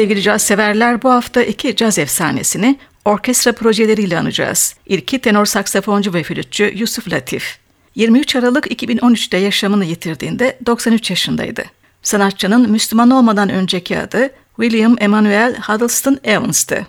Sevgili 0.00 0.22
caz 0.22 0.42
severler 0.42 1.02
bu 1.02 1.10
hafta 1.10 1.42
iki 1.42 1.76
caz 1.76 1.98
efsanesini 1.98 2.78
orkestra 3.04 3.52
projeleriyle 3.52 4.18
anacağız. 4.18 4.74
İlki 4.86 5.18
tenor 5.18 5.46
saksafoncu 5.46 6.14
ve 6.14 6.22
flütçü 6.22 6.72
Yusuf 6.76 7.12
Latif. 7.12 7.58
23 7.94 8.36
Aralık 8.36 8.66
2013'te 8.66 9.36
yaşamını 9.36 9.84
yitirdiğinde 9.84 10.58
93 10.66 11.10
yaşındaydı. 11.10 11.64
Sanatçının 12.02 12.70
Müslüman 12.70 13.10
olmadan 13.10 13.48
önceki 13.48 13.98
adı 13.98 14.30
William 14.56 14.96
Emanuel 15.00 15.56
Huddleston 15.56 16.18
Evans'tı. 16.24 16.86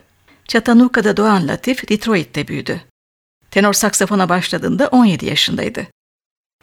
Chattanoogga'da 0.47 1.17
doğan 1.17 1.47
Latif, 1.47 1.89
Detroit'te 1.89 2.47
büyüdü. 2.47 2.81
Tenor 3.51 3.73
saksafona 3.73 4.29
başladığında 4.29 4.87
17 4.87 5.25
yaşındaydı. 5.25 5.87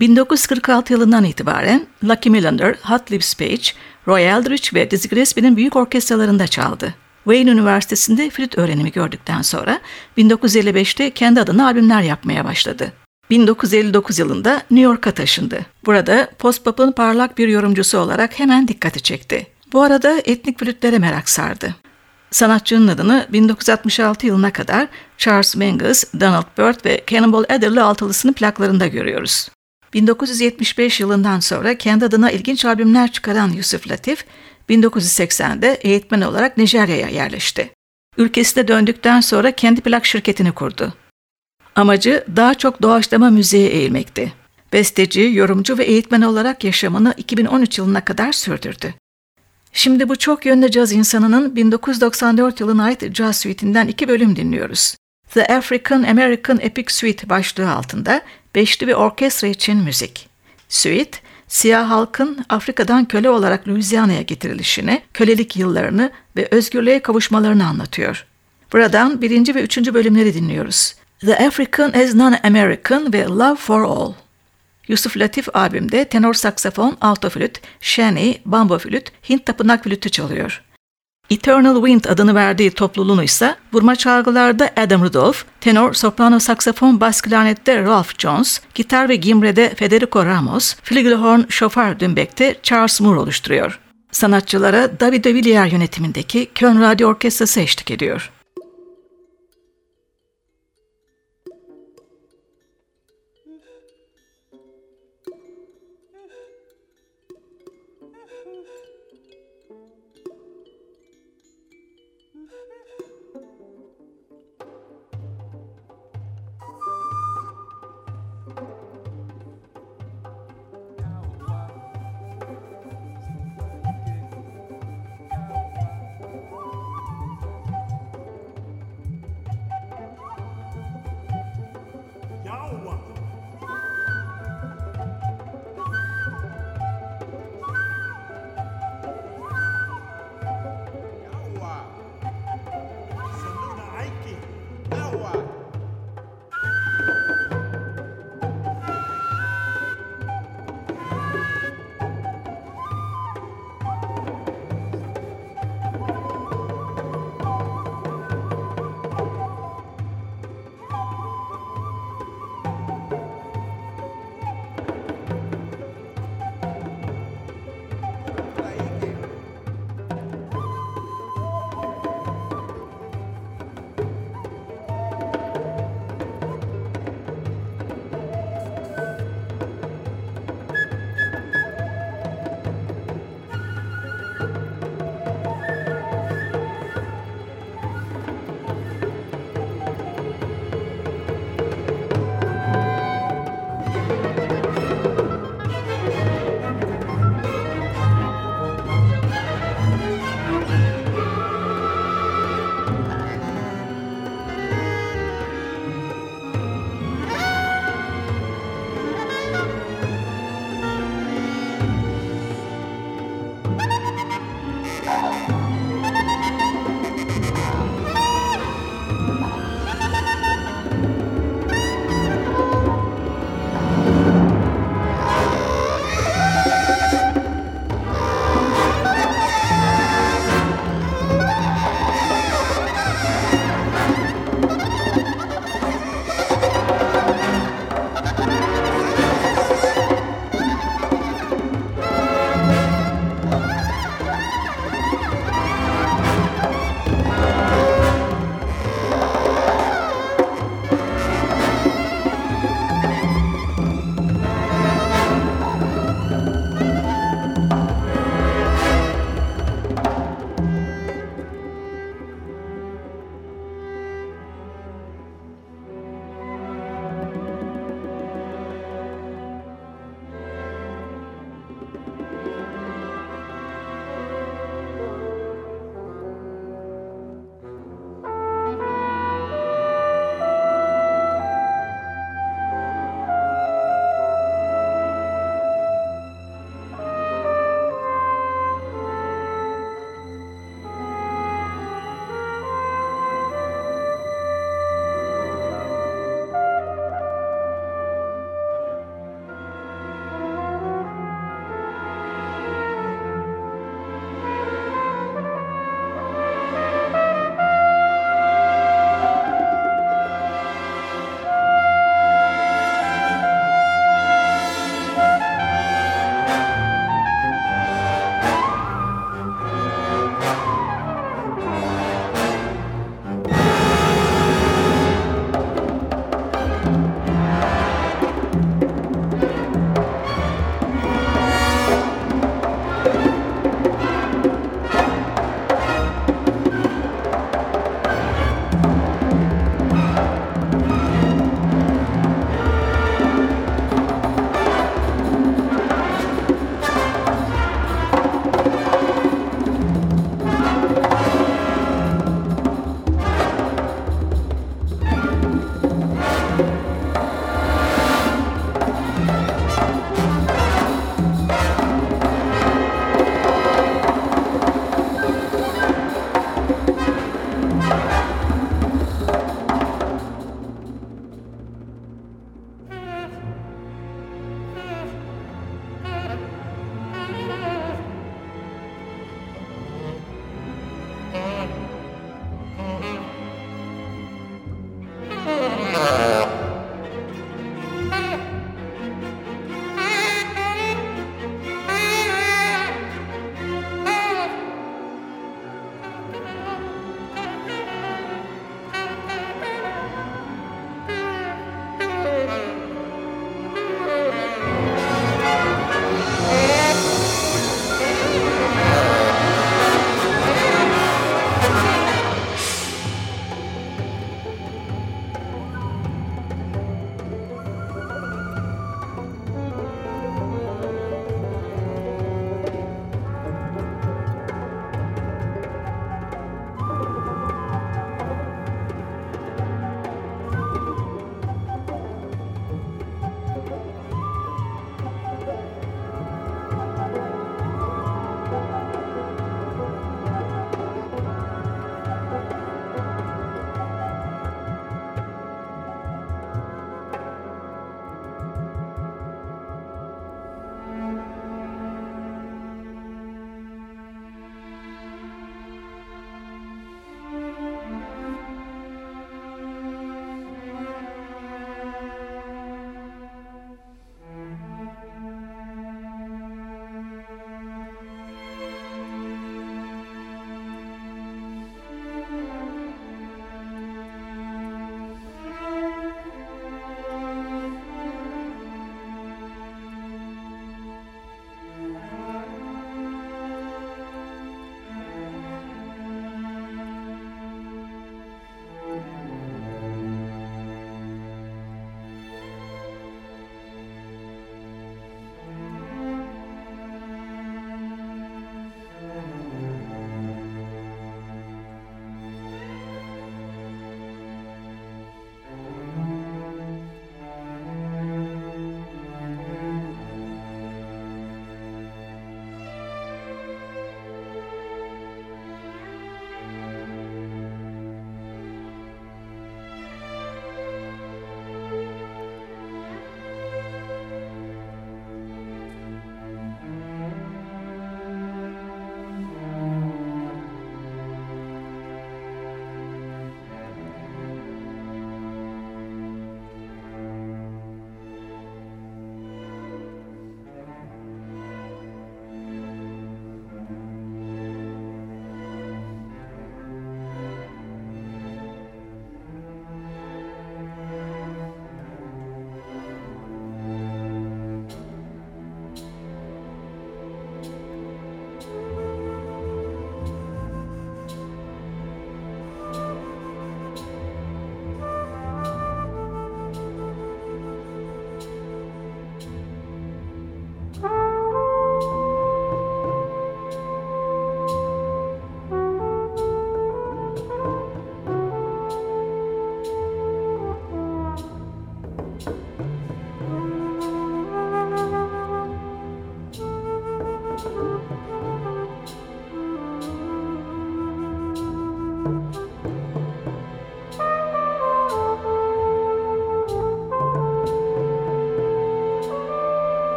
1946 0.00 0.92
yılından 0.92 1.24
itibaren 1.24 1.86
Lucky 2.04 2.32
Millinder, 2.32 2.76
Hot 2.82 3.12
Lips 3.12 3.34
Page, 3.34 3.62
Roy 4.08 4.24
Eldridge 4.24 4.68
ve 4.74 4.90
Dizzy 4.90 5.08
Gillespie'nin 5.08 5.56
büyük 5.56 5.76
orkestralarında 5.76 6.46
çaldı. 6.46 6.94
Wayne 7.24 7.50
Üniversitesi'nde 7.50 8.30
flüt 8.30 8.58
öğrenimi 8.58 8.92
gördükten 8.92 9.42
sonra 9.42 9.80
1955'te 10.18 11.10
kendi 11.10 11.40
adına 11.40 11.66
albümler 11.66 12.02
yapmaya 12.02 12.44
başladı. 12.44 12.92
1959 13.30 14.18
yılında 14.18 14.54
New 14.54 14.80
York'a 14.80 15.10
taşındı. 15.10 15.66
Burada 15.86 16.28
post-pop'un 16.38 16.92
parlak 16.92 17.38
bir 17.38 17.48
yorumcusu 17.48 17.98
olarak 17.98 18.38
hemen 18.38 18.68
dikkati 18.68 19.02
çekti. 19.02 19.46
Bu 19.72 19.82
arada 19.82 20.18
etnik 20.24 20.58
flütlere 20.58 20.98
merak 20.98 21.28
sardı. 21.28 21.74
Sanatçının 22.30 22.88
adını 22.88 23.26
1966 23.32 24.26
yılına 24.26 24.52
kadar 24.52 24.88
Charles 25.18 25.56
Mingus, 25.56 26.04
Donald 26.20 26.58
Byrd 26.58 26.84
ve 26.84 27.04
Cannonball 27.06 27.44
Adderley 27.44 27.82
altılısının 27.82 28.32
plaklarında 28.32 28.86
görüyoruz. 28.86 29.48
1975 29.96 31.00
yılından 31.00 31.40
sonra 31.40 31.78
kendi 31.78 32.04
adına 32.04 32.30
ilginç 32.30 32.64
albümler 32.64 33.12
çıkaran 33.12 33.50
Yusuf 33.50 33.90
Latif, 33.90 34.24
1980'de 34.68 35.78
eğitmen 35.82 36.20
olarak 36.20 36.56
Nijerya'ya 36.56 37.08
yerleşti. 37.08 37.70
Ülkesine 38.18 38.68
döndükten 38.68 39.20
sonra 39.20 39.52
kendi 39.52 39.80
plak 39.80 40.06
şirketini 40.06 40.52
kurdu. 40.52 40.94
Amacı 41.74 42.24
daha 42.36 42.54
çok 42.54 42.82
doğaçlama 42.82 43.30
müziğe 43.30 43.68
eğilmekti. 43.68 44.32
Besteci, 44.72 45.30
yorumcu 45.34 45.78
ve 45.78 45.84
eğitmen 45.84 46.22
olarak 46.22 46.64
yaşamını 46.64 47.14
2013 47.16 47.78
yılına 47.78 48.04
kadar 48.04 48.32
sürdürdü. 48.32 48.94
Şimdi 49.72 50.08
bu 50.08 50.16
çok 50.16 50.46
yönlü 50.46 50.70
caz 50.70 50.92
insanının 50.92 51.56
1994 51.56 52.60
yılına 52.60 52.84
ait 52.84 53.14
caz 53.14 53.36
suite'inden 53.36 53.88
iki 53.88 54.08
bölüm 54.08 54.36
dinliyoruz. 54.36 54.96
The 55.30 55.46
African 55.46 56.02
American 56.02 56.58
Epic 56.60 56.94
Suite 56.94 57.28
başlığı 57.28 57.70
altında 57.70 58.22
beşli 58.56 58.88
bir 58.88 58.92
orkestra 58.92 59.48
için 59.48 59.76
müzik. 59.76 60.28
Suite, 60.68 61.18
siyah 61.48 61.90
halkın 61.90 62.44
Afrika'dan 62.48 63.04
köle 63.04 63.30
olarak 63.30 63.68
Louisiana'ya 63.68 64.22
getirilişini, 64.22 65.02
kölelik 65.14 65.56
yıllarını 65.56 66.10
ve 66.36 66.48
özgürlüğe 66.50 67.00
kavuşmalarını 67.00 67.66
anlatıyor. 67.66 68.26
Buradan 68.72 69.22
birinci 69.22 69.54
ve 69.54 69.62
üçüncü 69.62 69.94
bölümleri 69.94 70.34
dinliyoruz. 70.34 70.94
The 71.20 71.46
African 71.46 71.92
as 71.92 72.14
Non-American 72.14 73.12
ve 73.12 73.24
Love 73.24 73.56
for 73.56 73.82
All. 73.82 74.12
Yusuf 74.88 75.16
Latif 75.16 75.48
abimde 75.54 76.04
tenor 76.04 76.34
saksafon, 76.34 76.96
alto 77.00 77.30
flüt, 77.30 77.60
şeni, 77.80 78.40
bambo 78.44 78.78
flüt, 78.78 79.12
Hint 79.28 79.46
tapınak 79.46 79.84
flütü 79.84 80.10
çalıyor. 80.10 80.62
Eternal 81.30 81.74
Wind 81.74 82.04
adını 82.04 82.34
verdiği 82.34 82.70
topluluğunu 82.70 83.22
ise 83.22 83.56
vurma 83.72 83.96
çalgılarda 83.96 84.70
Adam 84.76 85.02
Rudolph, 85.02 85.38
tenor, 85.60 85.92
soprano, 85.94 86.38
saksafon, 86.38 87.00
bas 87.00 87.20
klarnette 87.20 87.82
Ralph 87.82 88.18
Jones, 88.18 88.60
gitar 88.74 89.08
ve 89.08 89.16
gimrede 89.16 89.74
Federico 89.74 90.26
Ramos, 90.26 90.74
flügelhorn, 90.82 91.40
şoför 91.48 92.00
dümbekte 92.00 92.56
Charles 92.62 93.00
Moore 93.00 93.20
oluşturuyor. 93.20 93.78
Sanatçılara 94.10 95.00
David 95.00 95.24
de 95.24 95.34
Villiers 95.34 95.72
yönetimindeki 95.72 96.46
Köln 96.54 96.80
Radyo 96.80 97.08
Orkestrası 97.08 97.60
eşlik 97.60 97.90
ediyor. 97.90 98.30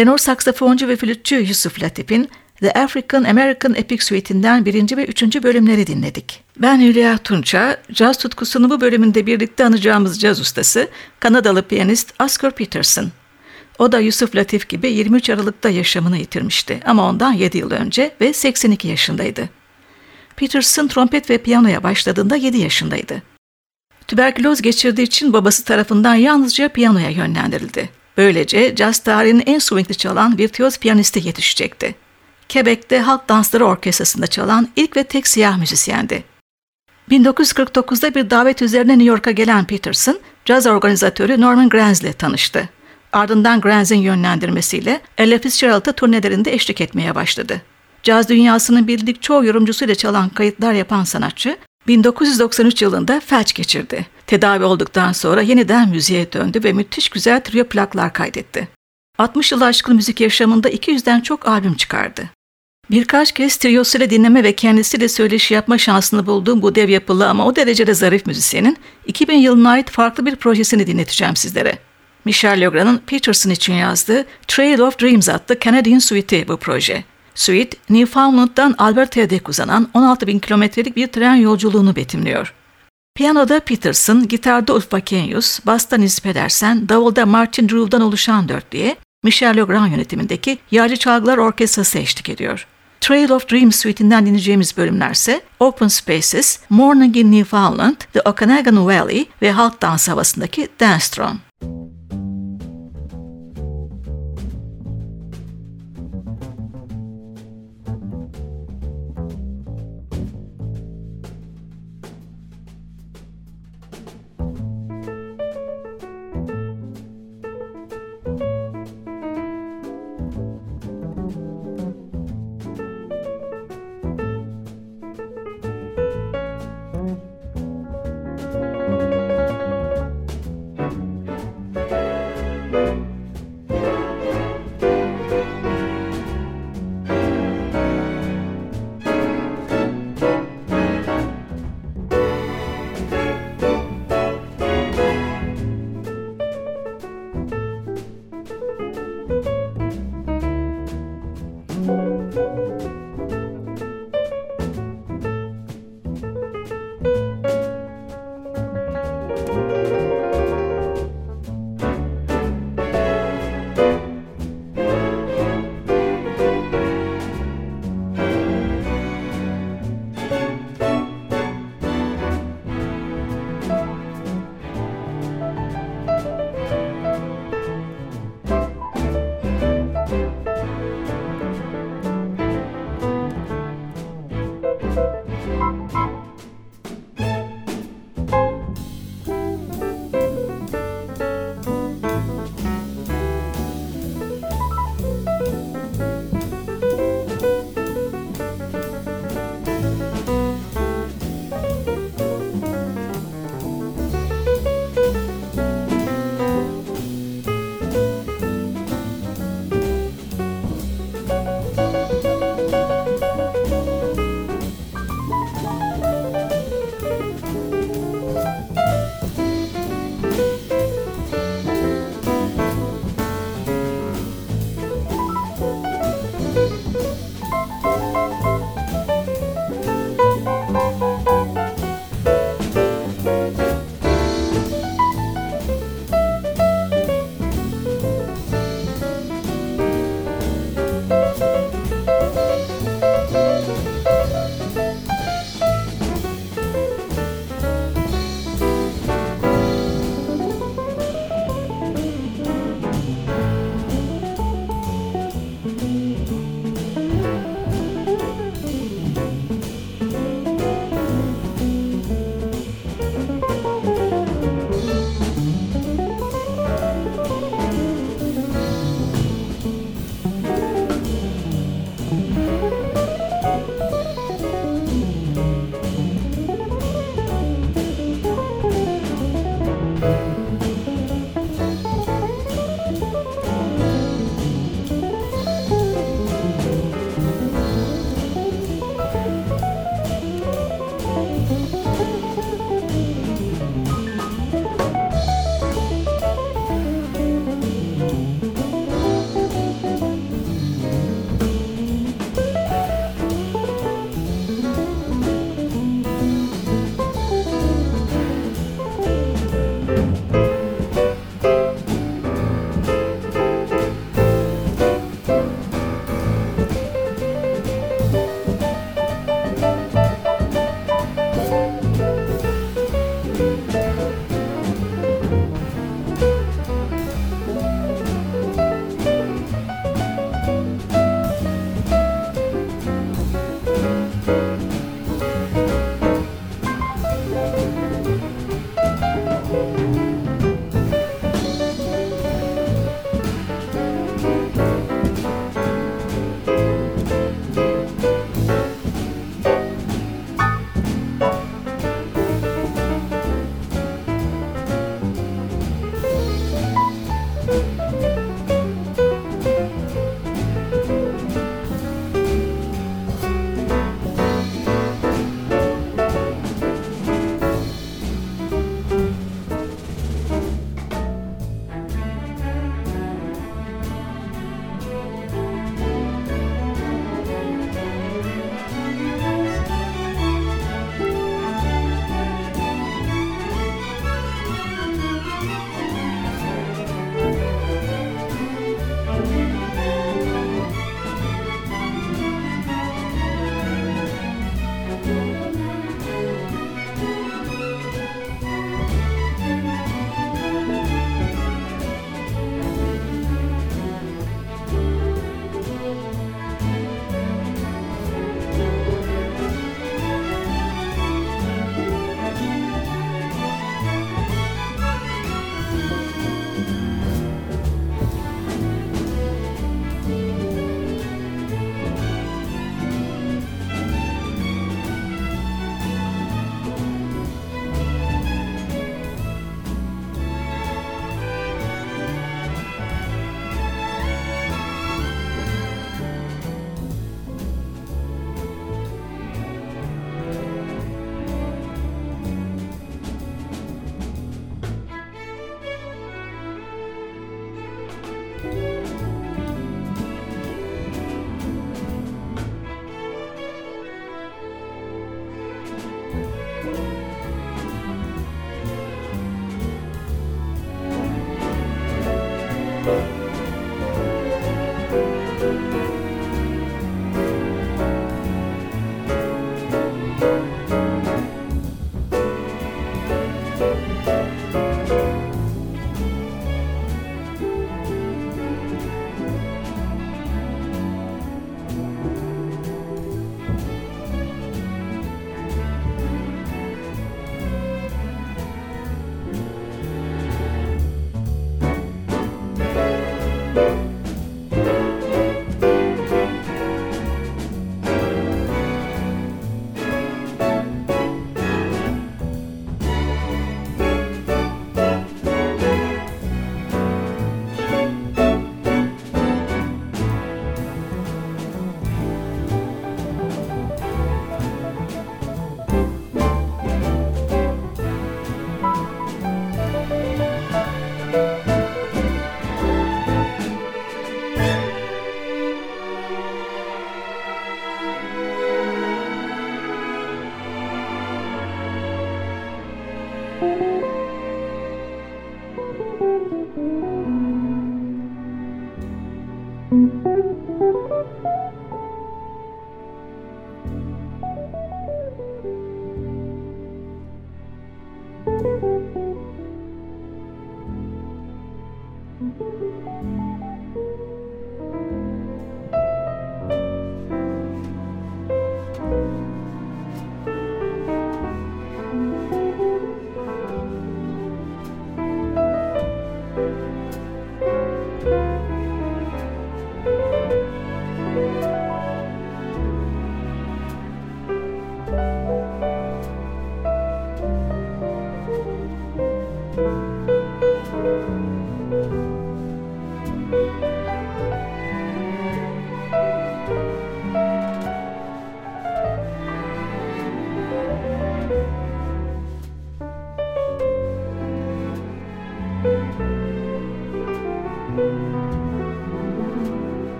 Tenor 0.00 0.18
saksafoncu 0.18 0.88
ve 0.88 0.96
flütçü 0.96 1.36
Yusuf 1.36 1.82
Latif'in 1.82 2.28
The 2.60 2.72
African 2.72 3.24
American 3.24 3.74
Epic 3.74 4.04
Suite'inden 4.04 4.64
birinci 4.64 4.96
ve 4.96 5.06
üçüncü 5.06 5.42
bölümleri 5.42 5.86
dinledik. 5.86 6.42
Ben 6.56 6.80
Hülya 6.80 7.18
Tunça, 7.18 7.82
caz 7.92 8.18
tutkusunu 8.18 8.70
bu 8.70 8.80
bölümünde 8.80 9.26
birlikte 9.26 9.64
anacağımız 9.64 10.20
caz 10.20 10.40
ustası, 10.40 10.88
Kanadalı 11.20 11.62
piyanist 11.62 12.14
Oscar 12.22 12.50
Peterson. 12.50 13.10
O 13.78 13.92
da 13.92 13.98
Yusuf 13.98 14.36
Latif 14.36 14.68
gibi 14.68 14.90
23 14.92 15.30
Aralık'ta 15.30 15.68
yaşamını 15.68 16.18
yitirmişti 16.18 16.80
ama 16.84 17.08
ondan 17.08 17.32
7 17.32 17.58
yıl 17.58 17.70
önce 17.70 18.14
ve 18.20 18.32
82 18.32 18.88
yaşındaydı. 18.88 19.48
Peterson 20.36 20.88
trompet 20.88 21.30
ve 21.30 21.38
piyanoya 21.38 21.82
başladığında 21.82 22.36
7 22.36 22.58
yaşındaydı. 22.58 23.22
Tüberküloz 24.08 24.62
geçirdiği 24.62 25.02
için 25.02 25.32
babası 25.32 25.64
tarafından 25.64 26.14
yalnızca 26.14 26.68
piyanoya 26.68 27.10
yönlendirildi. 27.10 27.99
Böylece 28.20 28.74
caz 28.74 28.98
tarihinin 28.98 29.42
en 29.46 29.58
swingli 29.58 29.94
çalan 29.94 30.38
virtüöz 30.38 30.78
piyanisti 30.78 31.26
yetişecekti. 31.26 31.94
Quebec'te 32.52 33.00
Halk 33.00 33.28
Dansları 33.28 33.64
Orkestrası'nda 33.64 34.26
çalan 34.26 34.68
ilk 34.76 34.96
ve 34.96 35.04
tek 35.04 35.26
siyah 35.26 35.58
müzisyendi. 35.58 36.24
1949'da 37.10 38.14
bir 38.14 38.30
davet 38.30 38.62
üzerine 38.62 38.92
New 38.92 39.04
York'a 39.04 39.30
gelen 39.30 39.64
Peterson, 39.64 40.18
caz 40.44 40.66
organizatörü 40.66 41.40
Norman 41.40 41.68
Granz 41.68 42.00
ile 42.00 42.12
tanıştı. 42.12 42.68
Ardından 43.12 43.60
Granz'in 43.60 43.96
yönlendirmesiyle 44.00 45.00
Ella 45.18 45.38
Fitzgerald'a 45.38 45.92
turnelerinde 45.92 46.52
eşlik 46.52 46.80
etmeye 46.80 47.14
başladı. 47.14 47.62
Caz 48.02 48.28
dünyasının 48.28 48.86
bildik 48.86 49.22
çoğu 49.22 49.44
yorumcusuyla 49.44 49.94
çalan 49.94 50.28
kayıtlar 50.28 50.72
yapan 50.72 51.04
sanatçı, 51.04 51.56
1993 51.86 52.82
yılında 52.82 53.20
felç 53.20 53.52
geçirdi. 53.52 54.06
Tedavi 54.26 54.64
olduktan 54.64 55.12
sonra 55.12 55.42
yeniden 55.42 55.88
müziğe 55.88 56.32
döndü 56.32 56.60
ve 56.64 56.72
müthiş 56.72 57.08
güzel 57.08 57.40
trio 57.40 57.64
plaklar 57.64 58.12
kaydetti. 58.12 58.68
60 59.18 59.52
yıl 59.52 59.60
aşkın 59.60 59.96
müzik 59.96 60.20
yaşamında 60.20 60.70
200'den 60.70 61.20
çok 61.20 61.48
albüm 61.48 61.74
çıkardı. 61.74 62.22
Birkaç 62.90 63.32
kez 63.32 63.56
triyosuyla 63.56 64.10
dinleme 64.10 64.44
ve 64.44 64.52
kendisiyle 64.52 65.08
söyleşi 65.08 65.54
yapma 65.54 65.78
şansını 65.78 66.26
bulduğum 66.26 66.62
bu 66.62 66.74
dev 66.74 66.88
yapılı 66.88 67.28
ama 67.28 67.46
o 67.46 67.56
derecede 67.56 67.94
zarif 67.94 68.26
müzisyenin 68.26 68.76
2000 69.06 69.36
yılına 69.36 69.70
ait 69.70 69.90
farklı 69.90 70.26
bir 70.26 70.36
projesini 70.36 70.86
dinleteceğim 70.86 71.36
sizlere. 71.36 71.78
Michel 72.24 72.60
Legrand'ın 72.60 72.98
Peterson 72.98 73.50
için 73.50 73.74
yazdığı 73.74 74.26
Trail 74.48 74.78
of 74.78 75.00
Dreams 75.00 75.28
adlı 75.28 75.58
Canadian 75.60 75.98
Suite'i 75.98 76.48
bu 76.48 76.56
proje. 76.56 77.04
Suite, 77.40 77.76
Newfoundland'dan 77.90 78.74
Alberta'ya 78.78 79.30
dek 79.30 79.48
uzanan 79.48 79.88
16 79.94 80.26
bin 80.26 80.38
kilometrelik 80.38 80.96
bir 80.96 81.06
tren 81.06 81.34
yolculuğunu 81.34 81.96
betimliyor. 81.96 82.54
Piyanoda 83.14 83.60
Peterson, 83.60 84.28
gitarda 84.28 84.74
Ulf 84.74 84.92
Bakenius, 84.92 85.60
basta 85.66 85.96
Nils 85.96 86.20
Pedersen, 86.20 86.88
davulda 86.88 87.26
Martin 87.26 87.68
Drew'dan 87.68 88.02
oluşan 88.02 88.48
dörtlüye 88.48 88.96
Michel 89.24 89.56
Legrand 89.56 89.92
yönetimindeki 89.92 90.58
Yağcı 90.70 90.96
Çalgılar 90.96 91.38
Orkestrası 91.38 91.98
eşlik 91.98 92.28
ediyor. 92.28 92.66
Trail 93.00 93.30
of 93.30 93.50
Dreams 93.50 93.76
suite'inden 93.76 94.26
dinleyeceğimiz 94.26 94.76
bölümlerse 94.76 95.40
Open 95.60 95.88
Spaces, 95.88 96.60
Morning 96.70 97.16
in 97.16 97.32
Newfoundland, 97.32 97.96
The 98.12 98.20
Okanagan 98.20 98.86
Valley 98.86 99.26
ve 99.42 99.52
halk 99.52 99.82
dans 99.82 100.08
havasındaki 100.08 100.68
Dance 100.80 101.06
Throne. 101.10 101.49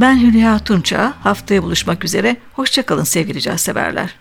Ben 0.00 0.20
Hülya 0.20 0.58
Tunça. 0.58 1.12
Haftaya 1.20 1.62
buluşmak 1.62 2.04
üzere. 2.04 2.36
Hoşçakalın 2.52 3.04
sevgili 3.04 3.40
caz 3.40 3.60
severler. 3.60 4.14